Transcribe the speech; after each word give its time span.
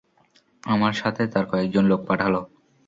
আমার 0.63 0.93
সাথে 0.93 1.23
তার 1.27 1.45
কয়েকজন 1.51 1.83
লোক 1.85 2.01
পাঠাল। 2.07 2.33